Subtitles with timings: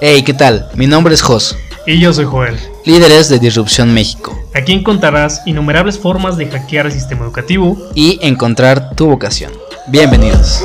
[0.00, 0.68] Hey, ¿qué tal?
[0.76, 1.56] Mi nombre es Jos.
[1.86, 2.56] Y yo soy Joel.
[2.84, 4.38] Líderes de Disrupción México.
[4.54, 9.52] Aquí encontrarás innumerables formas de hackear el sistema educativo y encontrar tu vocación.
[9.88, 10.62] Bienvenidos.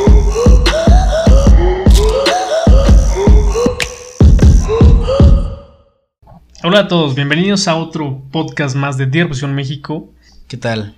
[6.63, 10.13] Hola a todos, bienvenidos a otro podcast más de Disrupción México.
[10.52, 10.93] ¿Qué tal?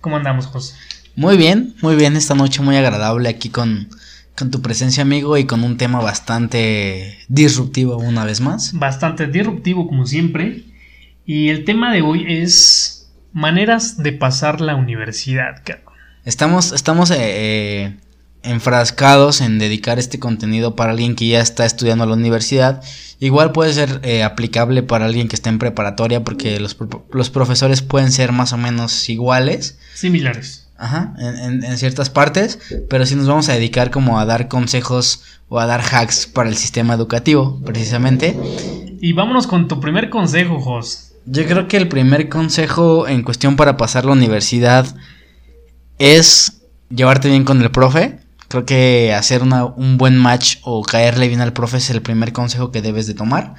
[0.00, 0.74] ¿Cómo andamos, Jos?
[1.14, 2.16] Muy bien, muy bien.
[2.16, 3.88] Esta noche muy agradable aquí con
[4.36, 8.72] con tu presencia, amigo, y con un tema bastante disruptivo una vez más.
[8.72, 10.64] Bastante disruptivo, como siempre.
[11.24, 15.62] Y el tema de hoy es maneras de pasar la universidad,
[16.24, 17.96] Estamos, estamos eh, eh,
[18.42, 22.82] enfrascados en dedicar este contenido para alguien que ya está estudiando a la universidad.
[23.18, 26.76] Igual puede ser eh, aplicable para alguien que está en preparatoria porque los,
[27.12, 29.78] los profesores pueden ser más o menos iguales.
[29.94, 30.66] Similares.
[30.78, 32.58] Ajá, en, en, ciertas partes,
[32.88, 36.48] pero sí nos vamos a dedicar como a dar consejos o a dar hacks para
[36.48, 38.34] el sistema educativo, precisamente.
[38.98, 41.12] Y vámonos con tu primer consejo, Jos.
[41.26, 44.86] Yo creo que el primer consejo en cuestión para pasar la universidad
[45.98, 48.18] es llevarte bien con el profe.
[48.50, 52.32] Creo que hacer una, un buen match o caerle bien al profe es el primer
[52.32, 53.54] consejo que debes de tomar.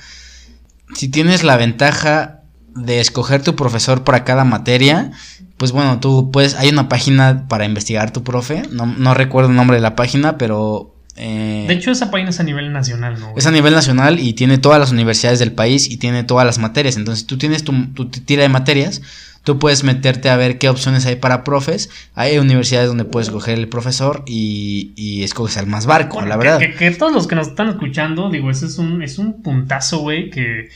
[0.95, 2.41] Si tienes la ventaja
[2.75, 5.11] de escoger tu profesor para cada materia,
[5.55, 9.55] pues bueno, tú puedes, hay una página para investigar tu profe, no, no recuerdo el
[9.55, 10.93] nombre de la página, pero...
[11.15, 13.33] Eh, de hecho, esa página es a nivel nacional, ¿no?
[13.37, 16.57] Es a nivel nacional y tiene todas las universidades del país y tiene todas las
[16.57, 16.97] materias.
[16.97, 19.01] Entonces, tú tienes tu, tu tira de materias,
[19.43, 21.89] tú puedes meterte a ver qué opciones hay para profes.
[22.13, 26.59] Hay universidades donde puedes escoger el profesor y, y escoges al más barco, la verdad.
[26.59, 29.99] Que, que, todos los que nos están escuchando, digo, ese es un, es un puntazo,
[29.99, 30.69] güey, que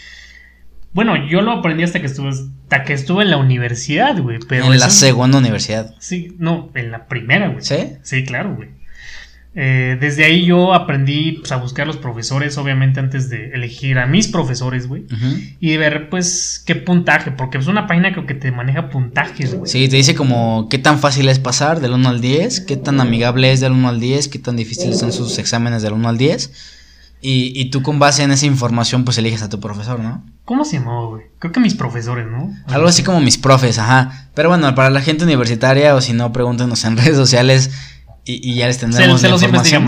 [0.95, 4.39] bueno, yo lo aprendí hasta que estuve, hasta que estuve en la universidad, güey.
[4.47, 5.93] Pero en la segunda universidad.
[5.99, 7.61] Sí, no, en la primera, güey.
[7.66, 7.97] ¿Sí?
[8.02, 8.69] Sí, claro, güey.
[9.58, 14.05] Eh, desde ahí yo aprendí pues, a buscar los profesores, obviamente antes de elegir a
[14.05, 15.05] mis profesores, güey.
[15.61, 19.71] Y ver, pues, qué puntaje, porque es una página que te maneja puntajes, güey.
[19.71, 22.99] Sí, te dice como qué tan fácil es pasar del 1 al 10, qué tan
[22.99, 26.17] amigable es del 1 al 10, qué tan difíciles son sus exámenes del 1 al
[26.17, 26.52] 10.
[27.22, 30.23] Y, y tú con base en esa información, pues eliges a tu profesor, ¿no?
[30.43, 31.23] ¿Cómo se llamaba, güey?
[31.39, 32.54] Creo que mis profesores, ¿no?
[32.67, 34.30] Algo así como mis profes, ajá.
[34.36, 37.72] Pero bueno, para la gente universitaria, o si no, pregúntenos en redes sociales
[38.25, 39.41] y, y ya les tendremos se, se los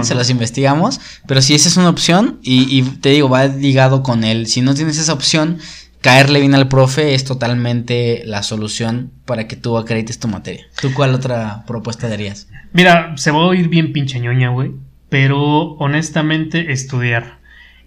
[0.08, 1.02] se los investigamos.
[1.28, 4.48] Pero si esa es una opción, y, y te digo, va ligado con él.
[4.48, 5.58] Si no tienes esa opción,
[6.02, 10.66] caerle bien al profe es totalmente la solución para que tú acredites tu materia.
[10.80, 12.48] ¿Tú cuál otra propuesta darías?
[12.74, 14.72] Mira, se va a oír bien pinche ñoña, güey.
[15.10, 17.40] Pero honestamente, estudiar.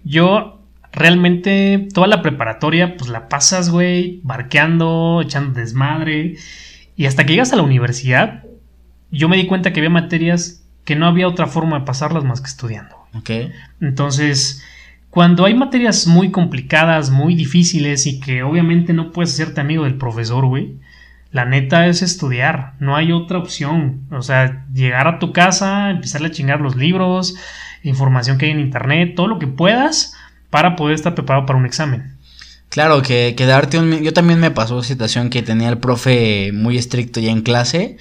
[0.03, 6.35] Yo realmente toda la preparatoria, pues la pasas, güey, barqueando, echando desmadre.
[6.95, 8.43] Y hasta que llegas a la universidad,
[9.11, 12.41] yo me di cuenta que había materias que no había otra forma de pasarlas más
[12.41, 12.95] que estudiando.
[13.13, 13.29] Ok.
[13.81, 14.63] Entonces,
[15.09, 19.95] cuando hay materias muy complicadas, muy difíciles y que obviamente no puedes hacerte amigo del
[19.95, 20.75] profesor, güey,
[21.31, 24.01] la neta es estudiar, no hay otra opción.
[24.11, 27.35] O sea, llegar a tu casa, empezar a chingar los libros,
[27.83, 30.13] información que hay en internet, todo lo que puedas
[30.49, 32.17] para poder estar preparado para un examen.
[32.69, 34.01] Claro, que, que darte un...
[34.01, 37.97] Yo también me pasó situación que tenía el profe muy estricto ya en clase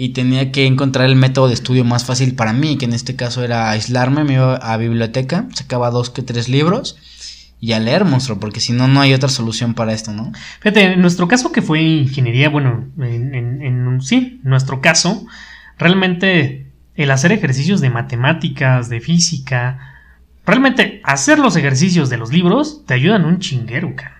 [0.00, 3.16] y tenía que encontrar el método de estudio más fácil para mí, que en este
[3.16, 6.96] caso era aislarme, me iba a biblioteca, sacaba dos que tres libros
[7.60, 10.30] y a leer, monstruo, porque si no, no hay otra solución para esto, ¿no?
[10.60, 15.26] Fíjate, en nuestro caso que fue ingeniería, bueno, en, en, en sí, nuestro caso,
[15.78, 19.96] realmente el hacer ejercicios de matemáticas, de física,
[20.48, 24.17] Realmente, hacer los ejercicios de los libros te ayudan un chinguero, cara.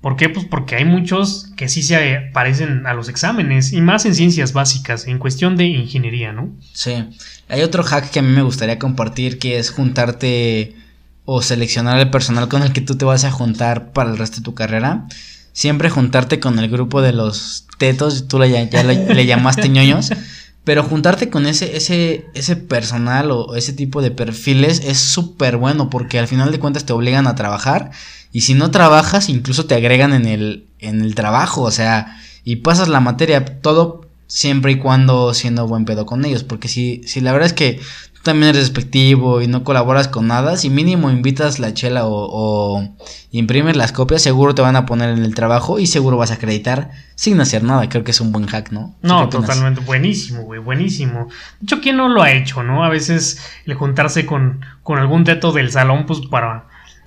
[0.00, 0.28] ¿Por qué?
[0.28, 4.52] Pues porque hay muchos que sí se parecen a los exámenes y más en ciencias
[4.52, 6.50] básicas, en cuestión de ingeniería, ¿no?
[6.72, 7.04] Sí.
[7.48, 10.76] Hay otro hack que a mí me gustaría compartir que es juntarte
[11.24, 14.36] o seleccionar el personal con el que tú te vas a juntar para el resto
[14.36, 15.06] de tu carrera.
[15.52, 20.12] Siempre juntarte con el grupo de los tetos, tú le, ya le, le llamaste ñoños.
[20.64, 25.88] Pero juntarte con ese, ese, ese personal o ese tipo de perfiles es súper bueno
[25.88, 27.90] porque al final de cuentas te obligan a trabajar
[28.32, 32.56] y si no trabajas incluso te agregan en el, en el trabajo, o sea, y
[32.56, 37.20] pasas la materia, todo siempre y cuando siendo buen pedo con ellos, porque si, si
[37.20, 37.80] la verdad es que
[38.28, 42.96] también eres despectivo y no colaboras con nada, si mínimo invitas la chela o, o,
[43.30, 46.34] imprimes las copias, seguro te van a poner en el trabajo y seguro vas a
[46.34, 47.88] acreditar sin hacer nada.
[47.88, 48.94] Creo que es un buen hack, ¿no?
[49.00, 49.80] No, totalmente.
[49.80, 51.28] Buenísimo, güey, buenísimo.
[51.60, 52.84] De hecho, ¿quién no lo ha hecho, no?
[52.84, 56.66] A veces el juntarse con, con algún teto del salón, pues para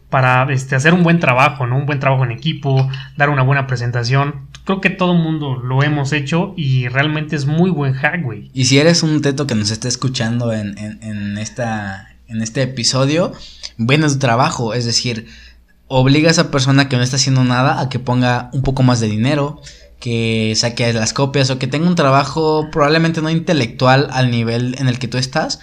[0.10, 1.78] para este, hacer un buen trabajo, ¿no?
[1.78, 4.48] Un buen trabajo en equipo, dar una buena presentación.
[4.66, 8.50] Creo que todo mundo lo hemos hecho y realmente es muy buen hack, güey.
[8.54, 13.34] Y si eres un teto que nos está escuchando en, en, esta, en este episodio,
[13.78, 15.28] ven a tu trabajo, es decir,
[15.88, 19.00] obliga a esa persona que no está haciendo nada a que ponga un poco más
[19.00, 19.62] de dinero,
[20.00, 24.88] que saque las copias o que tenga un trabajo probablemente no intelectual al nivel en
[24.88, 25.60] el que tú estás,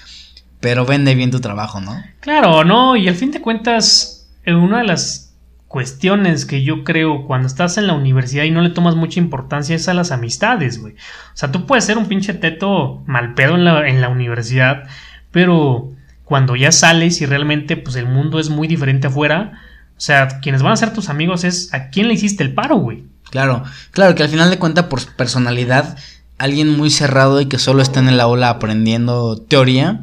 [0.61, 2.03] pero vende bien tu trabajo, ¿no?
[2.21, 5.28] Claro, no, y al fin de cuentas, una de las
[5.69, 9.77] cuestiones que yo creo cuando estás en la universidad y no le tomas mucha importancia
[9.77, 10.95] es a las amistades, güey.
[10.95, 14.85] O sea, tú puedes ser un pinche teto mal pedo en la, en la universidad,
[15.31, 15.93] pero
[16.25, 19.61] cuando ya sales y realmente pues el mundo es muy diferente afuera,
[19.97, 22.77] o sea, quienes van a ser tus amigos es a quién le hiciste el paro,
[22.77, 23.05] güey.
[23.31, 25.99] Claro, claro que al final de cuentas por personalidad,
[26.39, 30.01] alguien muy cerrado y que solo está en el aula aprendiendo teoría,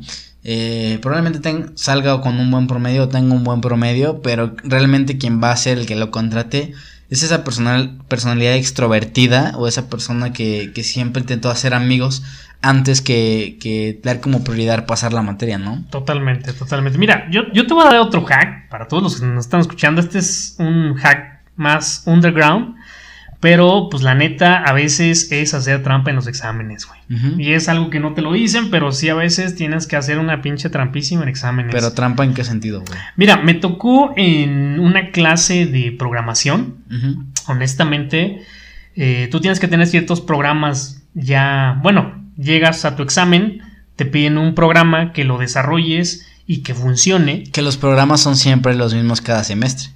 [0.48, 5.42] eh, probablemente salga con un buen promedio o tenga un buen promedio, pero realmente quien
[5.42, 6.74] va a ser el que lo contrate
[7.10, 12.24] es esa personal, personalidad extrovertida o esa persona que, siempre intentó hacer amigos
[12.62, 15.84] antes que, que, dar como prioridad pasar la materia, ¿no?
[15.90, 17.00] Totalmente, totalmente.
[17.00, 19.62] Mira, yo, yo te voy a dar otro hack para todos los que nos están
[19.62, 20.00] escuchando.
[20.00, 22.76] Este es un hack más underground.
[23.40, 27.00] Pero, pues la neta, a veces es hacer trampa en los exámenes, güey.
[27.38, 30.18] Y es algo que no te lo dicen, pero sí a veces tienes que hacer
[30.18, 31.74] una pinche trampísima en exámenes.
[31.74, 33.00] Pero trampa en qué sentido, güey.
[33.18, 36.78] Mira, me tocó en una clase de programación.
[37.48, 38.42] Honestamente,
[38.96, 41.80] eh, tú tienes que tener ciertos programas ya.
[41.84, 43.62] Bueno, llegas a tu examen,
[43.96, 47.44] te piden un programa que lo desarrolles y que funcione.
[47.44, 49.90] Que los programas son siempre los mismos cada semestre.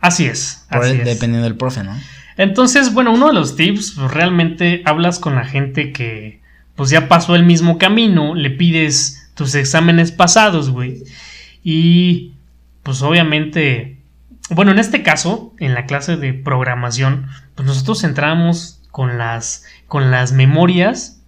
[0.00, 0.66] Así es.
[0.68, 1.94] Así Dependiendo del profe, ¿no?
[2.36, 6.42] Entonces, bueno, uno de los tips, pues, realmente hablas con la gente que
[6.74, 11.04] pues ya pasó el mismo camino, le pides tus exámenes pasados, güey.
[11.62, 12.32] Y
[12.82, 13.98] pues obviamente,
[14.50, 20.10] bueno, en este caso, en la clase de programación, pues nosotros entramos con las con
[20.10, 21.20] las memorias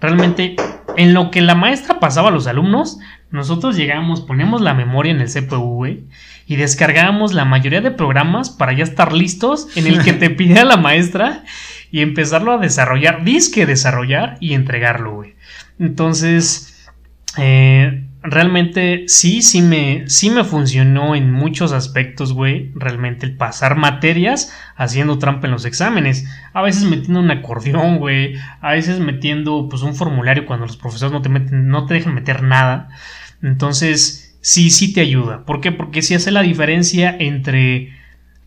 [0.00, 0.56] realmente
[0.96, 2.98] en lo que la maestra pasaba a los alumnos,
[3.32, 6.04] nosotros llegamos, ponemos la memoria en el CPU, güey,
[6.46, 10.64] y descargábamos la mayoría de programas para ya estar listos en el que te pide
[10.64, 11.42] la maestra
[11.90, 15.34] y empezarlo a desarrollar, disque desarrollar y entregarlo, güey.
[15.78, 16.90] Entonces,
[17.38, 22.70] eh, realmente sí, sí me, sí me funcionó en muchos aspectos, güey.
[22.74, 26.26] Realmente el pasar materias haciendo trampa en los exámenes.
[26.52, 28.34] A veces metiendo un acordeón, güey.
[28.60, 32.14] A veces metiendo pues un formulario cuando los profesores no te meten, no te dejan
[32.14, 32.88] meter nada.
[33.42, 35.44] Entonces, sí, sí te ayuda.
[35.44, 35.72] ¿Por qué?
[35.72, 37.92] Porque sí hace la diferencia entre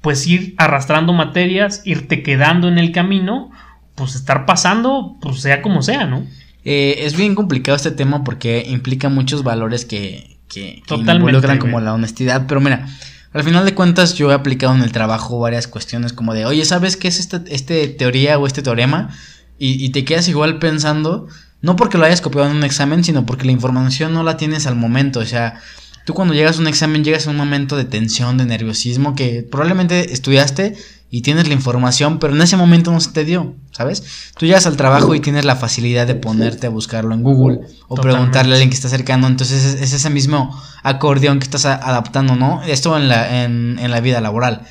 [0.01, 3.50] pues ir arrastrando materias, irte quedando en el camino,
[3.95, 6.28] pues estar pasando, pues sea como sea, ¿no?
[6.66, 11.80] Eh, es bien complicado este tema porque implica muchos valores que, que, que involucran como
[11.80, 12.88] la honestidad, pero mira,
[13.34, 16.66] al final de cuentas yo he aplicado en el trabajo varias cuestiones como de, oye,
[16.66, 19.16] ¿sabes qué es esta este teoría o este teorema?
[19.60, 21.28] Y, y te quedas igual pensando,
[21.62, 24.66] no porque lo hayas copiado en un examen, sino porque la información no la tienes
[24.66, 25.62] al momento, o sea,
[26.06, 29.42] Tú cuando llegas a un examen llegas a un momento de tensión, de nerviosismo que
[29.42, 30.78] probablemente estudiaste
[31.10, 34.31] y tienes la información, pero en ese momento no se te dio, ¿sabes?
[34.38, 37.96] Tú llegas al trabajo y tienes la facilidad de ponerte a buscarlo en Google o
[37.96, 42.62] preguntarle a alguien que está cercano, entonces es, ese mismo acordeón que estás adaptando, ¿no?
[42.63, 44.63] Esto en la, en, en la vida laboral.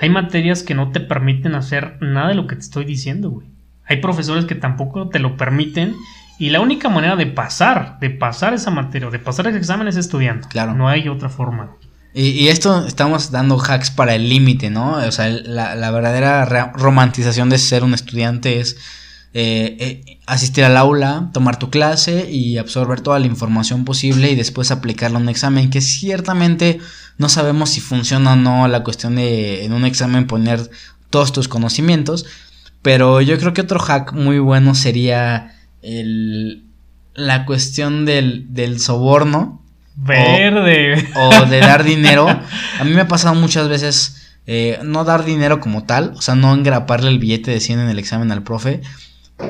[0.00, 3.48] Hay materias que no te permiten hacer nada de lo que te estoy diciendo, güey.
[3.86, 5.96] Hay profesores que tampoco te lo permiten
[6.38, 9.96] y la única manera de pasar, de pasar esa materia, de pasar ese examen es
[9.96, 10.48] estudiando.
[10.48, 10.74] Claro.
[10.74, 11.72] No hay otra forma.
[12.14, 14.96] Y, esto estamos dando hacks para el límite, ¿no?
[14.96, 18.76] O sea, la, verdadera romantización de ser un estudiante es
[19.34, 24.34] eh, eh, asistir al aula, tomar tu clase y absorber toda la información posible y
[24.34, 26.80] después aplicarla a un examen que ciertamente
[27.16, 30.70] no sabemos si funciona o no la cuestión de en un examen poner
[31.08, 32.26] todos tus conocimientos.
[32.82, 36.64] Pero yo creo que otro hack muy bueno sería el,
[37.14, 39.61] la cuestión del, del soborno.
[40.04, 41.08] Verde.
[41.14, 42.28] O, de dar dinero.
[42.28, 46.34] A mí me ha pasado muchas veces eh, no dar dinero como tal, o sea,
[46.34, 48.80] no engraparle el billete de 100 en el examen al profe,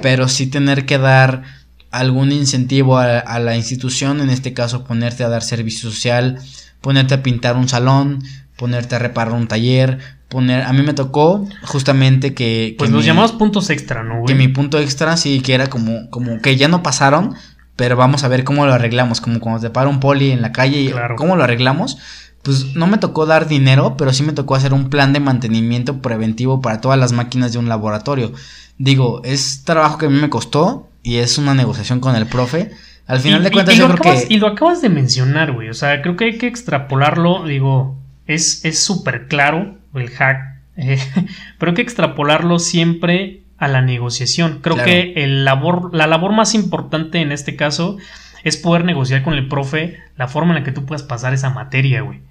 [0.03, 1.43] pero sí tener que dar
[1.91, 6.39] algún incentivo a, a, la institución, en este caso ponerte a dar servicio social,
[6.83, 8.23] ponerte a pintar un salón,
[8.57, 12.75] ponerte a reparar un taller, poner, a mí me tocó justamente que...
[12.79, 14.25] Pues nos llamamos puntos extra, ¿no?
[14.25, 17.35] Que mi punto extra sí, que era como, como que ya no pasaron,
[17.83, 20.53] pero vamos a ver cómo lo arreglamos, como cuando te para un poli en la
[20.53, 21.99] calle y cómo lo arreglamos.
[22.43, 26.01] Pues no me tocó dar dinero, pero sí me tocó hacer un plan de mantenimiento
[26.01, 28.35] preventivo para todas las máquinas de un laboratorio.
[28.79, 32.71] Digo, es trabajo que a mí me costó y es una negociación con el profe.
[33.09, 34.33] Al final de cuentas, yo creo que.
[34.33, 35.69] Y lo acabas de mencionar, güey.
[35.69, 37.47] O sea, creo que hay que extrapolarlo.
[37.47, 37.97] Digo,
[38.29, 40.39] es súper claro el hack,
[40.77, 41.01] eh,
[41.59, 44.59] pero hay que extrapolarlo siempre a la negociación.
[44.61, 47.97] Creo que el labor, la labor más importante en este caso
[48.43, 51.51] es poder negociar con el profe la forma en la que tú puedas pasar esa
[51.51, 52.23] materia, güey.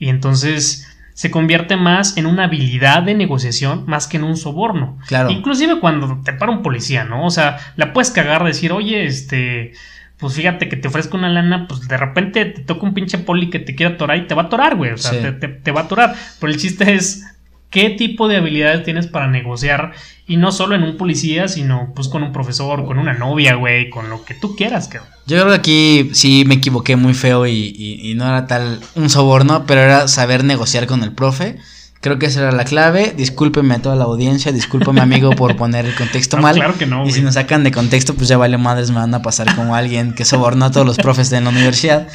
[0.00, 4.98] Y entonces se convierte más en una habilidad de negociación más que en un soborno.
[5.06, 5.30] Claro.
[5.30, 7.26] Inclusive cuando te para un policía, ¿no?
[7.26, 9.74] O sea, la puedes cagar, decir, oye, este,
[10.18, 13.50] pues fíjate que te ofrezco una lana, pues de repente te toca un pinche poli
[13.50, 14.90] que te quiera atorar y te va a atorar, güey.
[14.90, 16.16] O sea, te, te, va a atorar.
[16.40, 17.31] Pero el chiste es
[17.72, 19.92] qué tipo de habilidades tienes para negociar
[20.28, 23.90] y no solo en un policía, sino pues con un profesor, con una novia, güey,
[23.90, 24.88] con lo que tú quieras.
[25.26, 29.64] Yo creo que aquí sí me equivoqué muy feo y no era tal un soborno,
[29.66, 31.56] pero era saber negociar con el profe
[32.02, 33.14] Creo que esa era la clave.
[33.16, 36.56] Discúlpeme a toda la audiencia, discúlpeme amigo por poner el contexto mal.
[36.56, 37.06] Claro que no.
[37.06, 39.76] Y si nos sacan de contexto, pues ya vale madres, me van a pasar como
[39.76, 42.08] alguien que sobornó a todos los profes de la universidad.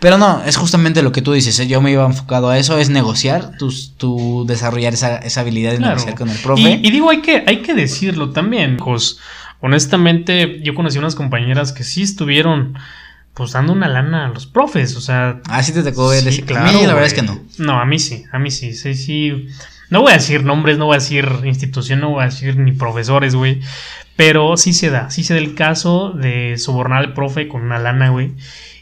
[0.00, 1.60] Pero no, es justamente lo que tú dices.
[1.60, 1.66] ¿eh?
[1.66, 6.30] Yo me iba enfocado a eso, es negociar, tu, desarrollar esa, habilidad de negociar con
[6.30, 6.80] el profe.
[6.82, 9.18] Y, digo, hay que, hay que decirlo también, pues
[9.60, 12.78] honestamente, yo conocí unas compañeras que sí estuvieron
[13.34, 15.40] pues dando una lana a los profes, o sea...
[15.48, 17.40] Ah, sí te tocó ver sí, claro, a mí la verdad es que no.
[17.58, 19.48] No, a mí sí, a mí sí, sí, sí.
[19.90, 22.72] No voy a decir nombres, no voy a decir institución, no voy a decir ni
[22.72, 23.60] profesores, güey.
[24.16, 27.78] Pero sí se da, sí se da el caso de sobornar al profe con una
[27.80, 28.32] lana, güey.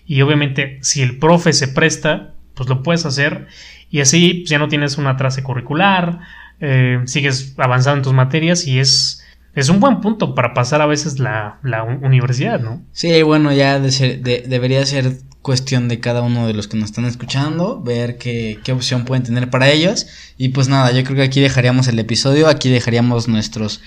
[0.07, 3.49] Y obviamente, si el profe se presta, pues lo puedes hacer.
[3.91, 6.21] Y así pues, ya no tienes una trace curricular,
[6.61, 9.22] eh, sigues avanzando en tus materias y es
[9.55, 11.59] es un buen punto para pasar a veces la,
[12.03, 12.83] universidad, ¿no?
[12.93, 17.83] Sí, bueno, ya debería ser cuestión de cada uno de los que nos están escuchando,
[17.83, 20.07] ver qué, qué, opción pueden tener para ellos.
[20.39, 23.83] Y pues nada, yo creo que aquí dejaríamos el episodio, aquí dejaríamos nuestros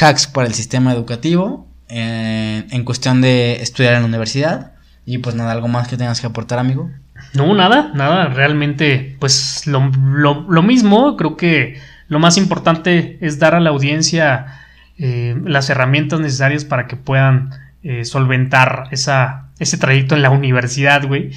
[0.00, 4.72] hacks para el sistema educativo eh, en cuestión de estudiar en la universidad.
[5.04, 6.90] Y pues nada, algo más que tengas que aportar, amigo.
[7.32, 13.54] No, nada, nada, realmente pues lo, lo mismo, creo que lo más importante es dar
[13.54, 14.67] a la audiencia
[14.98, 17.50] eh, las herramientas necesarias para que puedan
[17.84, 21.30] eh, solventar esa, ese trayecto en la universidad, güey.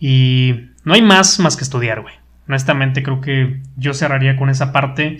[0.00, 2.14] Y no hay más más que estudiar, güey.
[2.48, 5.18] Honestamente creo que yo cerraría con esa parte.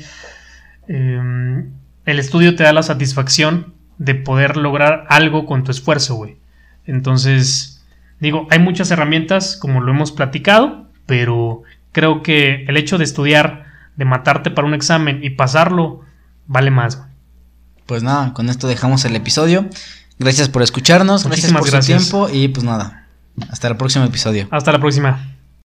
[0.88, 1.70] Em,
[2.06, 6.36] el estudio te da la satisfacción de poder lograr algo con tu esfuerzo, güey.
[6.86, 7.84] Entonces,
[8.20, 13.66] digo, hay muchas herramientas, como lo hemos platicado, pero creo que el hecho de estudiar,
[13.96, 16.00] de matarte para un examen y pasarlo,
[16.46, 17.11] vale más, güey
[17.92, 19.68] pues nada, con esto dejamos el episodio.
[20.18, 23.06] Gracias por escucharnos, gracias por su tiempo y pues nada,
[23.50, 24.48] hasta el próximo episodio.
[24.50, 25.31] Hasta la próxima.